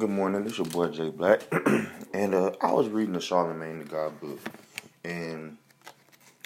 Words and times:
Good 0.00 0.08
morning, 0.08 0.44
this 0.44 0.56
your 0.56 0.66
boy 0.66 0.88
Jay 0.88 1.10
Black, 1.10 1.42
and 2.14 2.34
uh, 2.34 2.52
I 2.62 2.72
was 2.72 2.88
reading 2.88 3.12
the 3.12 3.18
Charlamagne 3.18 3.80
tha 3.80 3.84
God 3.84 4.18
book, 4.18 4.40
and 5.04 5.58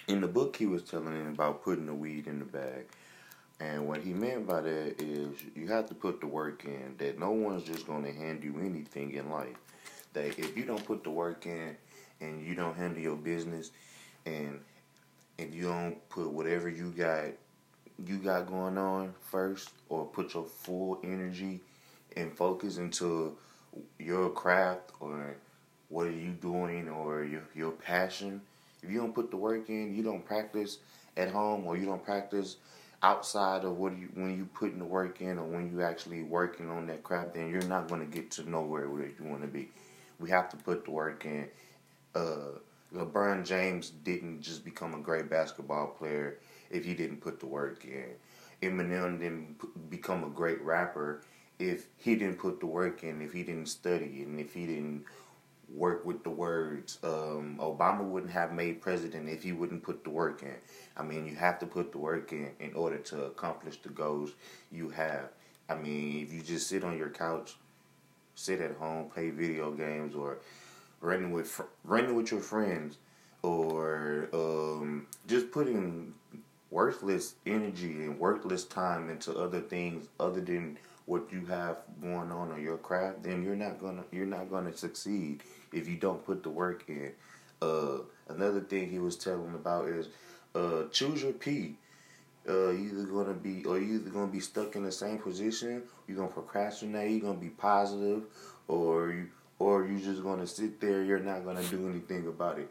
in 0.09 0.21
the 0.21 0.27
book 0.27 0.57
he 0.57 0.67
was 0.67 0.83
telling 0.83 1.15
him 1.15 1.29
about 1.29 1.63
putting 1.63 1.87
the 1.87 1.95
weed 1.95 2.27
in 2.27 2.41
the 2.41 2.45
bag, 2.45 2.87
and 3.61 3.87
what 3.87 4.01
he 4.01 4.13
meant 4.13 4.49
by 4.49 4.61
that 4.61 5.01
is 5.01 5.37
you 5.55 5.69
have 5.69 5.87
to 5.87 5.95
put 5.95 6.21
the 6.21 6.27
work 6.27 6.65
in. 6.65 6.97
That 6.99 7.21
no 7.21 7.31
one's 7.31 7.63
just 7.63 7.87
going 7.87 8.03
to 8.03 8.13
hand 8.13 8.43
you 8.43 8.59
anything 8.59 9.13
in 9.13 9.31
life. 9.31 9.57
That 10.15 10.37
if 10.37 10.57
you 10.57 10.65
don't 10.65 10.85
put 10.85 11.05
the 11.05 11.11
work 11.11 11.47
in, 11.47 11.77
and 12.21 12.45
you 12.45 12.57
don't 12.57 12.77
handle 12.77 13.01
your 13.01 13.15
business, 13.15 13.71
and 14.27 14.59
and 15.39 15.55
you 15.55 15.69
don't 15.69 16.09
put 16.09 16.29
whatever 16.29 16.69
you 16.69 16.91
got 16.91 17.27
you 18.05 18.17
got 18.19 18.49
going 18.49 18.79
on 18.79 19.15
first, 19.31 19.71
or 19.89 20.05
put 20.07 20.35
your 20.35 20.45
full 20.45 20.99
energy 21.05 21.61
and 22.17 22.37
focus 22.37 22.79
into 22.79 23.37
your 23.99 24.31
craft 24.31 24.93
or 25.01 25.37
what 25.89 26.07
are 26.07 26.13
you 26.13 26.31
doing 26.31 26.89
or 26.89 27.25
your 27.25 27.43
your 27.55 27.73
passion. 27.73 28.41
If 28.83 28.91
you 28.91 28.99
don't 28.99 29.15
put 29.15 29.31
the 29.31 29.37
work 29.37 29.69
in, 29.69 29.95
you 29.95 30.03
don't 30.03 30.25
practice 30.25 30.79
at 31.17 31.31
home 31.31 31.67
or 31.67 31.77
you 31.77 31.87
don't 31.87 32.05
practice 32.05 32.57
outside 33.03 33.65
of 33.65 33.77
what 33.77 33.97
you 33.97 34.09
when 34.15 34.37
you 34.37 34.47
putting 34.55 34.79
the 34.79 34.85
work 34.85 35.21
in 35.21 35.39
or 35.39 35.45
when 35.45 35.71
you 35.71 35.83
actually 35.83 36.23
working 36.23 36.71
on 36.71 36.87
that 36.87 37.03
craft, 37.03 37.35
then 37.35 37.51
you're 37.51 37.63
not 37.63 37.89
going 37.89 38.01
to 38.01 38.07
get 38.07 38.31
to 38.33 38.49
nowhere 38.49 38.89
where 38.89 39.07
you 39.07 39.25
want 39.25 39.43
to 39.43 39.49
be. 39.49 39.69
We 40.19 40.31
have 40.31 40.49
to 40.51 40.57
put 40.57 40.85
the 40.85 40.91
work 40.91 41.25
in. 41.25 41.49
Uh, 42.15 42.59
LeBron 42.95 43.45
James 43.45 43.91
didn't 43.91 44.41
just 44.41 44.65
become 44.65 44.95
a 44.95 44.99
great 44.99 45.29
basketball 45.29 45.89
player 45.89 46.39
if 46.71 46.85
he 46.85 46.95
didn't 46.95 47.21
put 47.21 47.41
the 47.41 47.47
work 47.47 47.85
in. 47.85 48.11
Eminem 48.63 49.19
didn't 49.19 49.91
become 49.91 50.25
a 50.25 50.29
great 50.29 50.63
rapper 50.63 51.23
if 51.59 51.87
he 51.97 52.17
didn't 52.17 52.39
put 52.39 52.61
the 52.61 52.67
work 52.67 53.03
in, 53.03 53.23
if 53.23 53.33
he 53.33 53.43
didn't 53.43 53.67
study, 53.67 54.23
and 54.23 54.41
if 54.41 54.55
he 54.55 54.67
didn't 54.67 55.05
work 55.69 56.05
with 56.05 56.23
the 56.23 56.31
words. 56.31 56.99
Um, 57.03 57.59
Obama 57.61 58.03
wouldn't 58.03 58.33
have 58.33 58.53
made 58.53 58.81
president 58.81 59.29
if 59.29 59.43
he 59.43 59.53
wouldn't 59.53 59.83
put 59.83 60.05
the 60.05 60.11
work 60.11 60.43
in. 60.43 60.55
I 60.97 61.03
mean, 61.03 61.27
you 61.27 61.35
have 61.37 61.59
to 61.61 61.67
put 61.67 61.93
the 61.93 61.99
work 61.99 62.33
in 62.33 62.51
in 62.61 62.75
order 62.75 62.99
to 62.99 63.25
accomplish 63.25 63.79
the 63.83 63.89
goals 63.89 64.33
you 64.71 64.91
have. 64.91 65.31
I 65.69 65.75
mean, 65.75 66.23
if 66.23 66.33
you 66.33 66.43
just 66.43 66.69
sit 66.69 66.85
on 66.85 66.99
your 66.99 67.11
couch, 67.11 67.57
sit 68.35 68.61
at 68.61 68.77
home, 68.77 69.09
play 69.09 69.31
video 69.31 69.71
games, 69.73 70.15
or 70.15 70.39
running 71.01 71.33
with 71.33 71.61
running 71.85 72.15
with 72.15 72.31
your 72.31 72.41
friends, 72.41 72.99
or 73.43 74.29
um, 74.33 75.07
just 75.27 75.51
putting 75.51 76.15
worthless 76.71 77.35
energy 77.47 78.03
and 78.03 78.19
worthless 78.19 78.65
time 78.65 79.09
into 79.09 79.33
other 79.39 79.61
things 79.61 80.09
other 80.19 80.41
than 80.41 80.77
what 81.07 81.31
you 81.33 81.45
have 81.47 81.79
going 82.01 82.33
on 82.33 82.51
on 82.51 82.63
your 82.63 82.79
craft, 82.79 83.23
then 83.23 83.43
you're 83.43 83.57
not 83.57 83.81
gonna 83.81 84.05
you're 84.11 84.27
not 84.27 84.51
gonna 84.51 84.75
succeed 84.77 85.43
if 85.73 85.89
you 85.89 85.97
don't 85.97 86.25
put 86.25 86.43
the 86.43 86.51
work 86.51 86.85
in. 86.89 87.13
Uh, 87.61 87.99
another 88.29 88.61
thing 88.61 88.91
he 88.91 88.99
was 88.99 89.17
telling 89.17 89.55
about 89.55 89.89
is 89.89 90.09
uh, 90.55 90.85
choose 90.91 91.23
your 91.23 91.33
P. 91.33 91.77
Uh, 92.47 92.73
either 92.73 93.05
gonna 93.05 93.33
be 93.33 93.65
or 93.65 93.79
you 93.79 93.97
either 93.97 94.11
gonna 94.11 94.31
be 94.31 94.41
stuck 94.41 94.77
in 94.77 94.85
the 94.85 94.93
same 94.93 95.19
position, 95.19 95.83
you're 96.07 96.17
gonna 96.17 96.29
procrastinate, 96.29 97.11
you're 97.11 97.21
gonna 97.21 97.39
be 97.39 97.49
positive, 97.49 98.25
or 98.69 99.11
you 99.11 99.29
or 99.59 99.87
you 99.87 99.99
just 99.99 100.23
gonna 100.23 100.47
sit 100.47 100.81
there, 100.81 101.03
you're 101.03 101.21
not 101.21 101.45
gonna 101.45 101.63
do 101.65 101.89
anything 101.89 102.27
about 102.27 102.59
it. 102.59 102.71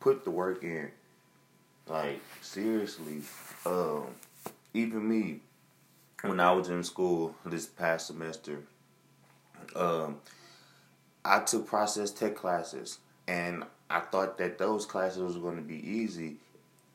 Put 0.00 0.24
the 0.24 0.30
work 0.30 0.62
in. 0.62 0.90
Like 1.86 2.20
seriously, 2.42 3.22
um, 3.64 4.08
even 4.74 5.08
me, 5.08 5.40
when 6.22 6.40
I 6.40 6.52
was 6.52 6.68
in 6.68 6.82
school 6.82 7.34
this 7.44 7.66
past 7.66 8.08
semester, 8.08 8.60
um, 9.76 10.16
I 11.24 11.40
took 11.40 11.66
process 11.66 12.10
tech 12.10 12.34
classes, 12.34 12.98
and 13.26 13.64
I 13.90 14.00
thought 14.00 14.38
that 14.38 14.58
those 14.58 14.86
classes 14.86 15.22
was 15.22 15.36
going 15.36 15.56
to 15.56 15.62
be 15.62 15.76
easy, 15.76 16.36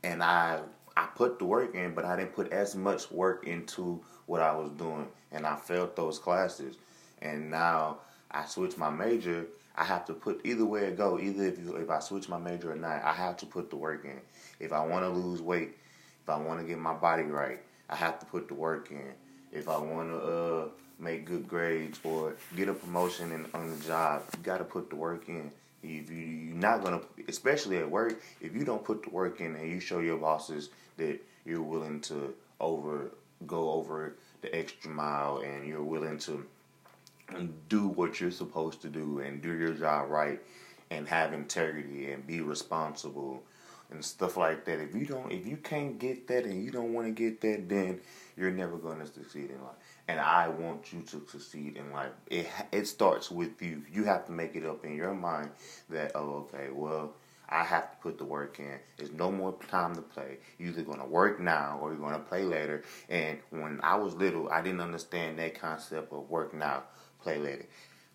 and 0.03 0.21
I 0.21 0.61
I 0.95 1.07
put 1.15 1.39
the 1.39 1.45
work 1.45 1.73
in, 1.73 1.93
but 1.93 2.05
I 2.05 2.15
didn't 2.15 2.33
put 2.33 2.51
as 2.51 2.75
much 2.75 3.11
work 3.11 3.47
into 3.47 4.01
what 4.25 4.41
I 4.41 4.55
was 4.55 4.71
doing, 4.71 5.07
and 5.31 5.45
I 5.45 5.55
failed 5.55 5.95
those 5.95 6.19
classes, 6.19 6.75
and 7.21 7.49
now 7.49 7.99
I 8.29 8.45
switched 8.45 8.77
my 8.77 8.89
major. 8.89 9.45
I 9.75 9.85
have 9.85 10.05
to 10.05 10.13
put 10.13 10.41
either 10.43 10.65
way 10.65 10.85
it 10.85 10.97
go. 10.97 11.19
Either 11.19 11.45
if 11.45 11.57
you, 11.57 11.75
if 11.77 11.89
I 11.89 11.99
switch 11.99 12.29
my 12.29 12.37
major 12.37 12.71
or 12.71 12.75
not, 12.75 13.03
I 13.03 13.11
have 13.13 13.37
to 13.37 13.45
put 13.45 13.69
the 13.69 13.75
work 13.75 14.05
in. 14.05 14.19
If 14.59 14.71
I 14.71 14.85
want 14.85 15.03
to 15.03 15.09
lose 15.09 15.41
weight, 15.41 15.77
if 16.21 16.29
I 16.29 16.37
want 16.37 16.59
to 16.59 16.65
get 16.65 16.77
my 16.77 16.93
body 16.93 17.23
right, 17.23 17.59
I 17.89 17.95
have 17.95 18.19
to 18.19 18.25
put 18.25 18.47
the 18.47 18.53
work 18.53 18.91
in. 18.91 19.13
If 19.51 19.67
I 19.69 19.77
want 19.77 20.09
to 20.09 20.17
uh, 20.17 20.65
make 20.99 21.25
good 21.25 21.47
grades 21.47 21.99
or 22.03 22.35
get 22.55 22.69
a 22.69 22.73
promotion 22.73 23.31
in, 23.31 23.45
on 23.53 23.69
the 23.77 23.85
job, 23.85 24.23
you 24.35 24.43
got 24.43 24.57
to 24.57 24.63
put 24.63 24.89
the 24.89 24.95
work 24.95 25.27
in. 25.29 25.51
If 25.83 26.09
you, 26.09 26.15
you're 26.15 26.55
not 26.55 26.83
gonna, 26.83 27.01
especially 27.27 27.77
at 27.77 27.89
work, 27.89 28.21
if 28.39 28.55
you 28.55 28.63
don't 28.63 28.83
put 28.83 29.03
the 29.03 29.09
work 29.09 29.41
in 29.41 29.55
and 29.55 29.69
you 29.69 29.79
show 29.79 29.99
your 29.99 30.17
bosses 30.17 30.69
that 30.97 31.19
you're 31.45 31.61
willing 31.61 31.99
to 32.01 32.33
over 32.59 33.11
go 33.45 33.71
over 33.71 34.15
the 34.41 34.55
extra 34.55 34.89
mile 34.89 35.39
and 35.39 35.67
you're 35.67 35.83
willing 35.83 36.17
to 36.17 36.45
do 37.69 37.87
what 37.87 38.19
you're 38.19 38.31
supposed 38.31 38.81
to 38.81 38.87
do 38.87 39.19
and 39.19 39.41
do 39.41 39.53
your 39.53 39.73
job 39.73 40.09
right 40.09 40.39
and 40.91 41.07
have 41.07 41.33
integrity 41.33 42.11
and 42.11 42.25
be 42.27 42.41
responsible 42.41 43.43
and 43.91 44.03
stuff 44.03 44.37
like 44.37 44.65
that. 44.65 44.79
If 44.79 44.95
you 44.95 45.05
don't, 45.05 45.31
if 45.31 45.45
you 45.45 45.57
can't 45.57 45.99
get 45.99 46.27
that 46.27 46.45
and 46.45 46.63
you 46.63 46.71
don't 46.71 46.93
want 46.93 47.07
to 47.07 47.11
get 47.11 47.41
that, 47.41 47.69
then 47.69 48.01
you're 48.35 48.51
never 48.51 48.77
going 48.77 48.99
to 48.99 49.07
succeed 49.07 49.51
in 49.51 49.61
life. 49.61 49.75
And 50.07 50.19
I 50.19 50.47
want 50.49 50.91
you 50.91 51.01
to 51.01 51.21
succeed 51.29 51.77
in 51.77 51.91
life. 51.91 52.11
It 52.29 52.47
it 52.71 52.87
starts 52.87 53.31
with 53.31 53.61
you. 53.61 53.83
You 53.91 54.03
have 54.05 54.25
to 54.25 54.31
make 54.31 54.55
it 54.55 54.65
up 54.65 54.83
in 54.83 54.95
your 54.95 55.13
mind 55.13 55.51
that 55.89 56.11
oh 56.15 56.47
okay, 56.53 56.69
well 56.71 57.13
I 57.49 57.63
have 57.63 57.91
to 57.91 57.97
put 57.97 58.17
the 58.17 58.25
work 58.25 58.59
in. 58.59 58.79
There's 58.97 59.11
no 59.11 59.31
more 59.31 59.55
time 59.69 59.95
to 59.95 60.01
play. 60.01 60.39
You're 60.57 60.69
either 60.69 60.81
gonna 60.81 61.05
work 61.05 61.39
now 61.39 61.77
or 61.81 61.91
you're 61.91 61.99
gonna 61.99 62.19
play 62.19 62.43
later. 62.43 62.83
And 63.09 63.37
when 63.51 63.79
I 63.83 63.95
was 63.95 64.15
little, 64.15 64.49
I 64.49 64.61
didn't 64.61 64.81
understand 64.81 65.37
that 65.39 65.59
concept 65.59 66.11
of 66.11 66.29
work 66.29 66.53
now, 66.53 66.83
play 67.21 67.37
later. 67.37 67.65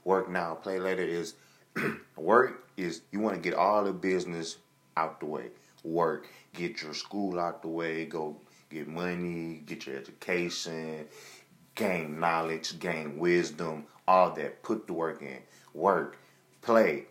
Work 0.05 0.29
now, 0.29 0.55
play 0.55 0.81
later 0.81 1.03
is 1.03 1.35
work 2.17 2.69
is 2.77 3.03
you 3.13 3.21
want 3.21 3.35
to 3.37 3.41
get 3.41 3.55
all 3.55 3.85
the 3.85 3.93
business 3.93 4.57
out 4.99 5.21
the 5.21 5.27
way 5.27 5.51
work, 5.85 6.29
get 6.55 6.83
your 6.83 6.95
school 6.95 7.39
out 7.39 7.63
the 7.63 7.69
way, 7.69 8.05
go 8.05 8.37
get 8.71 8.89
money, 8.89 9.63
get 9.67 9.87
your 9.87 9.97
education, 9.97 11.07
gain 11.75 12.19
knowledge, 12.19 12.79
gain 12.79 13.19
wisdom, 13.19 13.85
all 14.07 14.31
that. 14.33 14.63
Put 14.63 14.87
the 14.87 14.93
work 14.93 15.23
in. 15.23 15.39
Work, 15.75 16.19
play. 16.63 17.07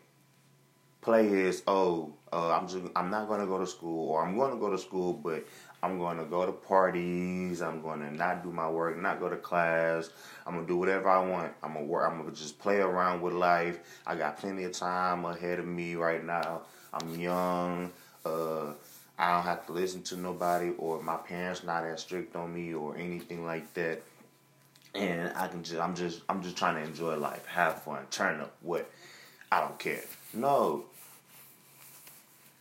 Play 1.01 1.27
is 1.27 1.63
oh, 1.67 2.13
uh, 2.33 2.51
I'm 2.51 2.67
just 2.67 2.83
I'm 2.95 3.09
not 3.09 3.29
gonna 3.29 3.45
go 3.45 3.57
to 3.59 3.67
school, 3.67 4.09
or 4.09 4.25
I'm 4.25 4.37
gonna 4.37 4.57
go 4.57 4.69
to 4.69 4.77
school, 4.77 5.13
but 5.13 5.45
I'm 5.81 5.99
gonna 5.99 6.25
go 6.25 6.45
to 6.45 6.51
parties. 6.51 7.61
I'm 7.61 7.81
gonna 7.81 8.11
not 8.11 8.43
do 8.43 8.51
my 8.51 8.69
work, 8.69 8.97
not 8.97 9.19
go 9.19 9.29
to 9.29 9.37
class. 9.37 10.09
I'm 10.45 10.55
gonna 10.55 10.67
do 10.67 10.75
whatever 10.75 11.07
I 11.07 11.25
want. 11.25 11.53
I'm 11.63 11.75
gonna 11.75 11.85
work. 11.85 12.11
I'm 12.11 12.19
gonna 12.19 12.35
just 12.35 12.59
play 12.59 12.77
around 12.79 13.21
with 13.21 13.33
life. 13.33 13.79
I 14.05 14.15
got 14.15 14.37
plenty 14.37 14.65
of 14.65 14.73
time 14.73 15.23
ahead 15.23 15.59
of 15.59 15.65
me 15.65 15.95
right 15.95 16.23
now. 16.25 16.63
I'm 16.99 17.19
young. 17.19 17.91
Uh, 18.25 18.73
I 19.17 19.33
don't 19.33 19.43
have 19.43 19.65
to 19.67 19.71
listen 19.71 20.03
to 20.03 20.17
nobody, 20.17 20.71
or 20.77 21.01
my 21.01 21.17
parents 21.17 21.63
not 21.63 21.83
as 21.85 22.01
strict 22.01 22.35
on 22.35 22.53
me, 22.53 22.73
or 22.73 22.95
anything 22.97 23.45
like 23.45 23.73
that. 23.73 24.03
And 24.93 25.31
I 25.35 25.47
can 25.47 25.63
just, 25.63 25.79
I'm 25.79 25.95
just, 25.95 26.21
I'm 26.29 26.41
just 26.41 26.57
trying 26.57 26.75
to 26.75 26.81
enjoy 26.81 27.15
life, 27.17 27.45
have 27.45 27.83
fun, 27.83 27.99
turn 28.09 28.41
up. 28.41 28.53
What? 28.61 28.89
I 29.51 29.61
don't 29.61 29.77
care. 29.77 30.03
No. 30.33 30.85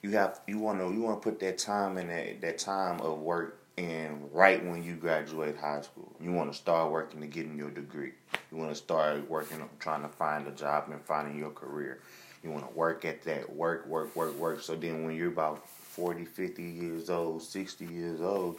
You 0.02 0.10
have, 0.12 0.41
you 0.46 0.58
want 0.58 0.78
to, 0.80 0.92
you 0.92 1.00
want 1.00 1.20
to 1.20 1.28
put 1.28 1.41
that 1.41 1.58
time 1.58 1.98
in 1.98 2.08
that, 2.08 2.41
that 2.42 2.58
time 2.58 3.00
of 3.00 3.20
work 3.20 3.58
in 3.76 4.28
right 4.32 4.64
when 4.64 4.82
you 4.82 4.94
graduate 4.94 5.56
high 5.56 5.82
school. 5.82 6.10
You 6.20 6.32
want 6.32 6.52
to 6.52 6.56
start 6.56 6.91
working 6.91 7.20
to 7.20 7.26
getting 7.26 7.56
your 7.58 7.70
degree. 7.70 8.12
You 8.50 8.58
want 8.58 8.70
to 8.70 8.76
start 8.76 9.28
working, 9.28 9.61
on 9.61 9.69
trying 9.78 10.02
to 10.02 10.08
find 10.08 10.46
a 10.46 10.52
job 10.52 10.88
and 10.90 11.00
finding 11.02 11.38
your 11.38 11.50
career. 11.50 12.00
You 12.43 12.50
want 12.50 12.69
to 12.69 12.75
work 12.77 13.05
at 13.05 13.23
that, 13.25 13.55
work, 13.55 13.87
work, 13.87 14.15
work, 14.15 14.37
work. 14.38 14.61
So 14.61 14.75
then 14.77 15.05
when 15.05 15.17
you're 15.17 15.29
about 15.29 15.67
40, 15.69 16.25
50 16.25 16.62
years 16.62 17.11
old, 17.11 17.43
60 17.43 17.87
years 17.87 18.21
old, 18.21 18.59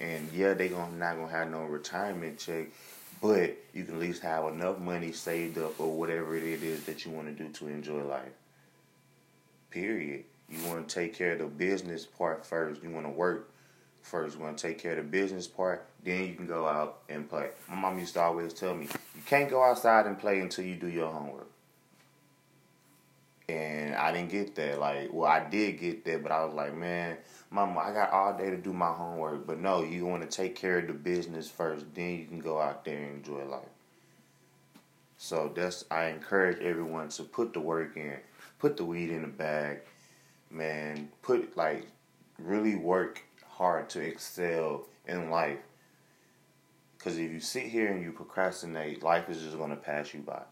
and 0.00 0.28
yeah, 0.32 0.54
they 0.54 0.68
gonna 0.68 0.96
not 0.96 1.16
gonna 1.16 1.30
have 1.30 1.50
no 1.50 1.64
retirement 1.64 2.38
check, 2.38 2.68
but 3.20 3.56
you 3.72 3.84
can 3.84 3.94
at 3.94 4.00
least 4.00 4.22
have 4.22 4.46
enough 4.46 4.78
money 4.78 5.12
saved 5.12 5.58
up 5.58 5.78
or 5.78 5.92
whatever 5.92 6.36
it 6.36 6.42
is 6.42 6.84
that 6.84 7.04
you 7.04 7.12
want 7.12 7.26
to 7.28 7.44
do 7.44 7.50
to 7.50 7.68
enjoy 7.68 8.02
life. 8.02 8.32
Period. 9.70 10.24
You 10.48 10.66
want 10.66 10.88
to 10.88 10.94
take 10.94 11.14
care 11.14 11.32
of 11.32 11.38
the 11.38 11.46
business 11.46 12.06
part 12.06 12.44
first. 12.44 12.82
You 12.82 12.90
want 12.90 13.06
to 13.06 13.10
work 13.10 13.50
first. 14.02 14.36
You 14.36 14.42
want 14.42 14.58
to 14.58 14.68
take 14.68 14.78
care 14.78 14.92
of 14.92 14.98
the 14.98 15.02
business 15.04 15.46
part. 15.46 15.86
Then 16.02 16.26
you 16.26 16.34
can 16.34 16.46
go 16.46 16.66
out 16.66 17.00
and 17.08 17.28
play. 17.28 17.50
My 17.68 17.76
mom 17.76 17.98
used 17.98 18.14
to 18.14 18.20
always 18.20 18.52
tell 18.52 18.74
me, 18.74 18.88
you 19.14 19.22
can't 19.26 19.48
go 19.48 19.62
outside 19.62 20.06
and 20.06 20.18
play 20.18 20.40
until 20.40 20.64
you 20.64 20.76
do 20.76 20.88
your 20.88 21.10
homework 21.10 21.48
and 23.54 23.94
I 23.94 24.12
didn't 24.12 24.30
get 24.30 24.54
that. 24.56 24.80
Like, 24.80 25.12
well, 25.12 25.30
I 25.30 25.48
did 25.48 25.78
get 25.78 26.04
that, 26.04 26.22
but 26.22 26.32
I 26.32 26.44
was 26.44 26.54
like, 26.54 26.74
man, 26.74 27.18
mama, 27.50 27.80
I 27.80 27.92
got 27.92 28.10
all 28.10 28.36
day 28.36 28.50
to 28.50 28.56
do 28.56 28.72
my 28.72 28.92
homework. 28.92 29.46
But 29.46 29.60
no, 29.60 29.84
you 29.84 30.06
want 30.06 30.28
to 30.28 30.36
take 30.36 30.56
care 30.56 30.78
of 30.78 30.88
the 30.88 30.92
business 30.92 31.48
first, 31.48 31.86
then 31.94 32.18
you 32.18 32.26
can 32.26 32.40
go 32.40 32.60
out 32.60 32.84
there 32.84 32.98
and 32.98 33.16
enjoy 33.16 33.44
life. 33.44 33.62
So 35.16 35.52
that's 35.54 35.84
I 35.90 36.06
encourage 36.06 36.60
everyone 36.60 37.08
to 37.10 37.22
put 37.22 37.52
the 37.52 37.60
work 37.60 37.96
in, 37.96 38.18
put 38.58 38.76
the 38.76 38.84
weed 38.84 39.10
in 39.10 39.22
the 39.22 39.28
bag, 39.28 39.80
man. 40.50 41.08
Put 41.22 41.56
like 41.56 41.86
really 42.38 42.74
work 42.74 43.22
hard 43.48 43.88
to 43.90 44.00
excel 44.00 44.86
in 45.06 45.30
life. 45.30 45.60
Because 46.98 47.18
if 47.18 47.30
you 47.30 47.40
sit 47.40 47.64
here 47.64 47.92
and 47.92 48.02
you 48.02 48.12
procrastinate, 48.12 49.02
life 49.02 49.28
is 49.28 49.42
just 49.42 49.56
going 49.56 49.70
to 49.70 49.76
pass 49.76 50.12
you 50.12 50.20
by. 50.20 50.42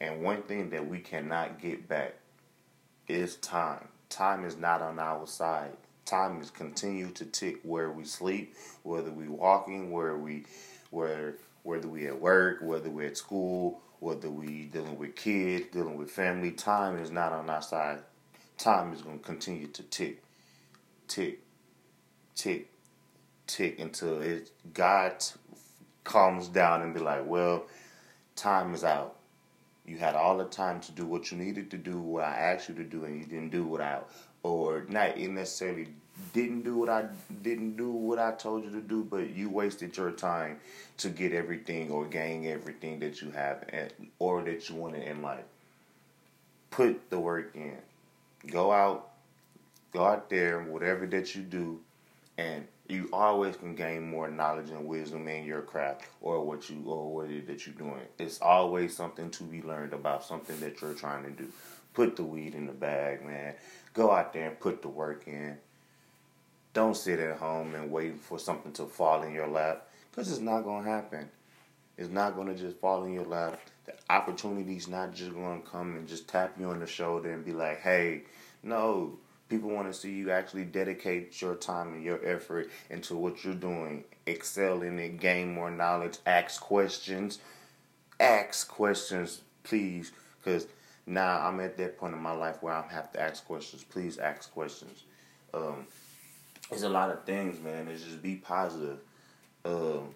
And 0.00 0.22
one 0.22 0.42
thing 0.42 0.70
that 0.70 0.88
we 0.88 0.98
cannot 0.98 1.60
get 1.60 1.88
back 1.88 2.14
is 3.08 3.36
time. 3.36 3.88
Time 4.08 4.44
is 4.44 4.56
not 4.56 4.82
on 4.82 4.98
our 4.98 5.26
side. 5.26 5.76
Time 6.04 6.40
is 6.40 6.50
continue 6.50 7.10
to 7.12 7.24
tick 7.24 7.58
where 7.62 7.90
we 7.90 8.04
sleep, 8.04 8.54
whether 8.82 9.10
we 9.10 9.28
walking, 9.28 9.90
where 9.90 10.16
we, 10.16 10.44
where 10.90 11.34
whether 11.62 11.88
we 11.88 12.06
at 12.06 12.20
work, 12.20 12.58
whether 12.60 12.90
we 12.90 13.06
at 13.06 13.16
school, 13.16 13.80
whether 14.00 14.28
we 14.28 14.64
dealing 14.64 14.98
with 14.98 15.14
kids, 15.14 15.66
dealing 15.72 15.96
with 15.96 16.10
family. 16.10 16.50
Time 16.50 16.98
is 16.98 17.10
not 17.10 17.32
on 17.32 17.48
our 17.48 17.62
side. 17.62 18.00
Time 18.58 18.92
is 18.92 19.02
to 19.02 19.18
continue 19.18 19.68
to 19.68 19.82
tick, 19.84 20.22
tick, 21.08 21.40
tick, 22.34 22.68
tick 23.46 23.78
until 23.78 24.20
it 24.20 24.50
God 24.74 25.24
calms 26.04 26.48
down 26.48 26.82
and 26.82 26.92
be 26.94 27.00
like, 27.00 27.26
well, 27.26 27.66
time 28.36 28.74
is 28.74 28.84
out. 28.84 29.16
You 29.84 29.98
had 29.98 30.14
all 30.14 30.38
the 30.38 30.44
time 30.44 30.80
to 30.80 30.92
do 30.92 31.04
what 31.04 31.30
you 31.30 31.38
needed 31.38 31.70
to 31.72 31.76
do, 31.76 31.98
what 31.98 32.24
I 32.24 32.34
asked 32.36 32.68
you 32.68 32.74
to 32.76 32.84
do, 32.84 33.04
and 33.04 33.18
you 33.18 33.26
didn't 33.26 33.50
do 33.50 33.64
what 33.64 33.80
I, 33.80 34.00
or 34.42 34.86
not 34.88 35.18
necessarily 35.18 35.88
didn't 36.32 36.62
do 36.62 36.76
what 36.76 36.88
I 36.88 37.06
didn't 37.42 37.76
do 37.76 37.90
what 37.90 38.18
I 38.18 38.32
told 38.32 38.64
you 38.64 38.70
to 38.70 38.80
do, 38.80 39.02
but 39.02 39.30
you 39.30 39.48
wasted 39.50 39.96
your 39.96 40.12
time 40.12 40.60
to 40.98 41.08
get 41.08 41.32
everything 41.32 41.90
or 41.90 42.04
gain 42.04 42.46
everything 42.46 43.00
that 43.00 43.20
you 43.22 43.30
have 43.32 43.64
and, 43.70 43.92
or 44.18 44.42
that 44.42 44.68
you 44.68 44.76
wanted 44.76 45.02
in 45.02 45.22
life. 45.22 45.44
Put 46.70 47.10
the 47.10 47.18
work 47.18 47.52
in. 47.54 47.76
Go 48.46 48.72
out, 48.72 49.10
go 49.92 50.04
out 50.04 50.30
there, 50.30 50.60
whatever 50.60 51.06
that 51.06 51.34
you 51.34 51.42
do, 51.42 51.80
and 52.38 52.66
you 52.92 53.08
always 53.12 53.56
can 53.56 53.74
gain 53.74 54.08
more 54.08 54.30
knowledge 54.30 54.70
and 54.70 54.86
wisdom 54.86 55.26
in 55.26 55.44
your 55.44 55.62
craft 55.62 56.04
or 56.20 56.44
what 56.44 56.68
you 56.68 56.82
or 56.86 57.14
what 57.14 57.30
it 57.30 57.38
is 57.38 57.46
that 57.46 57.66
you're 57.66 57.74
doing. 57.74 58.02
It's 58.18 58.40
always 58.40 58.94
something 58.94 59.30
to 59.30 59.44
be 59.44 59.62
learned 59.62 59.94
about 59.94 60.24
something 60.24 60.60
that 60.60 60.80
you're 60.80 60.94
trying 60.94 61.24
to 61.24 61.30
do. 61.30 61.48
Put 61.94 62.16
the 62.16 62.22
weed 62.22 62.54
in 62.54 62.66
the 62.66 62.72
bag, 62.72 63.24
man. 63.24 63.54
Go 63.94 64.10
out 64.10 64.32
there 64.32 64.48
and 64.48 64.60
put 64.60 64.82
the 64.82 64.88
work 64.88 65.26
in. 65.26 65.56
Don't 66.74 66.96
sit 66.96 67.18
at 67.18 67.38
home 67.38 67.74
and 67.74 67.90
wait 67.90 68.20
for 68.20 68.38
something 68.38 68.72
to 68.72 68.84
fall 68.84 69.22
in 69.22 69.32
your 69.32 69.48
lap 69.48 69.88
because 70.10 70.30
it's 70.30 70.40
not 70.40 70.62
going 70.62 70.84
to 70.84 70.90
happen. 70.90 71.28
It's 71.96 72.10
not 72.10 72.34
going 72.34 72.48
to 72.48 72.54
just 72.54 72.78
fall 72.78 73.04
in 73.04 73.12
your 73.12 73.24
lap. 73.26 73.60
The 73.84 73.94
opportunity's 74.10 74.88
not 74.88 75.14
just 75.14 75.32
going 75.32 75.62
to 75.62 75.68
come 75.68 75.96
and 75.96 76.08
just 76.08 76.28
tap 76.28 76.54
you 76.58 76.70
on 76.70 76.80
the 76.80 76.86
shoulder 76.86 77.32
and 77.32 77.44
be 77.44 77.52
like, 77.52 77.80
hey, 77.80 78.22
no, 78.62 79.18
People 79.48 79.70
want 79.70 79.92
to 79.92 79.98
see 79.98 80.12
you 80.12 80.30
actually 80.30 80.64
dedicate 80.64 81.40
your 81.42 81.54
time 81.54 81.92
and 81.92 82.02
your 82.02 82.24
effort 82.24 82.70
into 82.88 83.16
what 83.16 83.44
you're 83.44 83.54
doing, 83.54 84.04
excel 84.26 84.82
in 84.82 84.98
it, 84.98 85.20
gain 85.20 85.52
more 85.52 85.70
knowledge, 85.70 86.18
ask 86.24 86.60
questions. 86.60 87.38
Ask 88.18 88.68
questions, 88.68 89.42
please, 89.64 90.12
because 90.38 90.68
now 91.06 91.40
I'm 91.46 91.58
at 91.60 91.76
that 91.78 91.98
point 91.98 92.14
in 92.14 92.22
my 92.22 92.32
life 92.32 92.62
where 92.62 92.74
I 92.74 92.86
have 92.88 93.12
to 93.12 93.20
ask 93.20 93.44
questions. 93.44 93.82
Please 93.82 94.18
ask 94.18 94.52
questions. 94.52 95.02
Um, 95.52 95.86
there's 96.70 96.84
a 96.84 96.88
lot 96.88 97.10
of 97.10 97.24
things, 97.24 97.60
man. 97.60 97.88
It's 97.88 98.04
just 98.04 98.22
be 98.22 98.36
positive. 98.36 98.98
Um, 99.64 100.14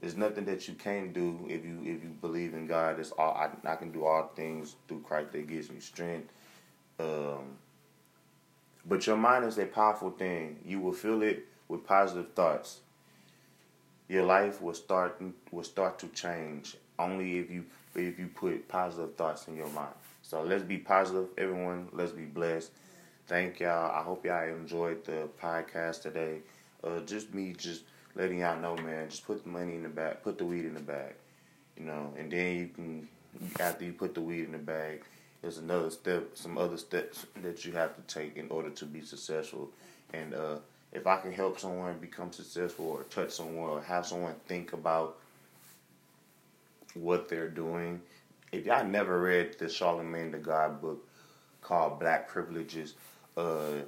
there's 0.00 0.16
nothing 0.16 0.44
that 0.46 0.68
you 0.68 0.74
can't 0.74 1.12
do 1.12 1.46
if 1.48 1.64
you 1.64 1.80
if 1.82 2.02
you 2.02 2.10
believe 2.20 2.54
in 2.54 2.66
God. 2.66 2.98
It's 2.98 3.12
all 3.12 3.34
I, 3.34 3.50
I 3.70 3.76
can 3.76 3.92
do 3.92 4.04
all 4.04 4.32
things 4.34 4.76
through 4.88 5.00
Christ 5.00 5.32
that 5.32 5.46
gives 5.46 5.70
me 5.70 5.80
strength. 5.80 6.32
Um, 6.98 7.56
but 8.88 9.06
your 9.06 9.16
mind 9.16 9.44
is 9.44 9.58
a 9.58 9.66
powerful 9.66 10.10
thing. 10.10 10.58
You 10.64 10.80
will 10.80 10.92
fill 10.92 11.22
it 11.22 11.46
with 11.68 11.86
positive 11.86 12.32
thoughts. 12.34 12.80
Your 14.08 14.24
life 14.24 14.62
will 14.62 14.74
start 14.74 15.20
will 15.50 15.64
start 15.64 15.98
to 16.00 16.08
change 16.08 16.76
only 16.98 17.38
if 17.38 17.50
you 17.50 17.64
if 17.94 18.18
you 18.18 18.28
put 18.28 18.68
positive 18.68 19.16
thoughts 19.16 19.48
in 19.48 19.56
your 19.56 19.68
mind. 19.70 19.94
So 20.22 20.42
let's 20.42 20.62
be 20.62 20.78
positive, 20.78 21.28
everyone. 21.38 21.88
Let's 21.92 22.12
be 22.12 22.24
blessed. 22.24 22.70
Thank 23.26 23.60
y'all. 23.60 23.90
I 23.90 24.02
hope 24.02 24.24
y'all 24.24 24.48
enjoyed 24.48 25.04
the 25.04 25.28
podcast 25.42 26.02
today. 26.02 26.38
Uh, 26.84 27.00
just 27.00 27.34
me, 27.34 27.54
just 27.56 27.82
letting 28.14 28.40
y'all 28.40 28.60
know, 28.60 28.76
man. 28.76 29.08
Just 29.10 29.26
put 29.26 29.42
the 29.42 29.48
money 29.48 29.74
in 29.74 29.82
the 29.82 29.88
bag, 29.88 30.22
put 30.22 30.38
the 30.38 30.44
weed 30.44 30.64
in 30.64 30.74
the 30.74 30.80
bag, 30.80 31.14
you 31.76 31.84
know, 31.84 32.12
and 32.16 32.30
then 32.30 32.56
you 32.56 32.68
can 32.68 33.08
after 33.60 33.84
you 33.84 33.92
put 33.92 34.14
the 34.14 34.20
weed 34.20 34.44
in 34.44 34.52
the 34.52 34.58
bag 34.58 35.02
there's 35.46 35.58
another 35.58 35.90
step, 35.90 36.30
some 36.34 36.58
other 36.58 36.76
steps 36.76 37.24
that 37.40 37.64
you 37.64 37.70
have 37.70 37.94
to 37.94 38.02
take 38.12 38.36
in 38.36 38.48
order 38.50 38.68
to 38.68 38.84
be 38.84 39.00
successful. 39.00 39.70
And 40.12 40.34
uh, 40.34 40.56
if 40.92 41.06
I 41.06 41.18
can 41.18 41.30
help 41.30 41.60
someone 41.60 41.98
become 41.98 42.32
successful 42.32 42.86
or 42.86 43.04
touch 43.04 43.30
someone 43.30 43.70
or 43.70 43.80
have 43.80 44.04
someone 44.04 44.34
think 44.48 44.72
about 44.72 45.18
what 46.94 47.28
they're 47.28 47.48
doing, 47.48 48.00
if 48.50 48.66
y'all 48.66 48.84
never 48.84 49.20
read 49.20 49.56
the 49.56 49.66
Charlamagne 49.66 50.32
tha 50.32 50.38
God 50.38 50.80
book 50.80 51.06
called 51.62 52.00
Black 52.00 52.26
Privileges, 52.26 52.94
uh, 53.36 53.82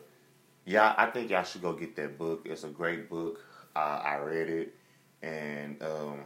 yeah, 0.64 0.94
I 0.96 1.06
think 1.06 1.28
y'all 1.28 1.43
should 1.43 1.62
go 1.62 1.72
get 1.72 1.96
that 1.96 2.19
book. 2.19 2.43
It's 2.44 2.62
a 2.62 2.69
great 2.69 3.10
book. 3.10 3.40
I 3.75 4.19
read 4.19 4.49
it, 4.49 4.75
and 5.22 5.82
um, 5.82 6.20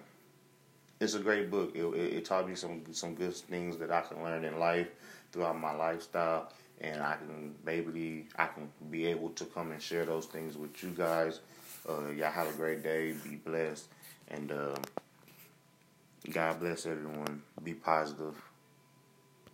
it's 1.03 1.15
a 1.15 1.19
great 1.19 1.51
book. 1.51 1.73
It, 1.75 1.85
it, 1.85 2.15
it, 2.15 2.25
taught 2.25 2.49
me 2.49 2.55
some 2.55 2.83
some 2.93 3.15
good 3.15 3.35
things 3.35 3.77
that 3.79 3.91
I 3.91 4.03
can 4.03 4.23
learn 4.23 4.45
in 4.45 4.59
life 4.59 4.89
throughout 5.33 5.59
my 5.59 5.75
lifestyle, 5.75 6.53
and 6.81 7.03
I 7.03 7.17
can 7.17 7.55
maybe 7.65 8.27
I 8.37 8.47
can 8.47 8.71
be 8.91 9.07
able 9.07 9.31
to 9.31 9.45
come 9.47 9.73
and 9.73 9.83
share 9.83 10.05
those 10.05 10.27
things 10.27 10.57
with 10.57 10.83
you 10.83 10.91
guys. 10.91 11.41
Uh, 11.89 12.11
y'all 12.11 12.31
have 12.31 12.49
a 12.49 12.57
great 12.57 12.83
day. 12.83 13.15
Be 13.25 13.37
blessed, 13.37 13.89
and 14.29 14.53
uh, 14.53 14.77
God 16.31 16.61
bless 16.61 16.87
everyone. 16.87 17.43
Be 17.65 17.75
positive. 17.75 18.37